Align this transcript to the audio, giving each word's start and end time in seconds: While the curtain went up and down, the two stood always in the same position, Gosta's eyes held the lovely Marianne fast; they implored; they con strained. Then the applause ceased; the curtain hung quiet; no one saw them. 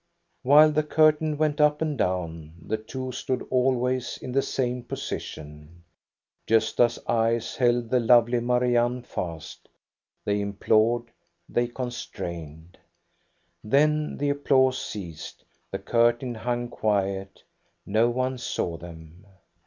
While 0.41 0.71
the 0.71 0.81
curtain 0.81 1.37
went 1.37 1.61
up 1.61 1.79
and 1.79 1.95
down, 1.95 2.53
the 2.59 2.77
two 2.77 3.11
stood 3.11 3.45
always 3.51 4.17
in 4.17 4.31
the 4.31 4.41
same 4.41 4.81
position, 4.83 5.83
Gosta's 6.47 6.97
eyes 7.07 7.55
held 7.55 7.91
the 7.91 7.99
lovely 7.99 8.39
Marianne 8.39 9.03
fast; 9.03 9.69
they 10.25 10.41
implored; 10.41 11.11
they 11.47 11.67
con 11.67 11.91
strained. 11.91 12.79
Then 13.63 14.17
the 14.17 14.31
applause 14.31 14.81
ceased; 14.83 15.45
the 15.69 15.77
curtain 15.77 16.33
hung 16.33 16.69
quiet; 16.69 17.43
no 17.85 18.09
one 18.09 18.39
saw 18.39 18.77
them. 18.77 19.27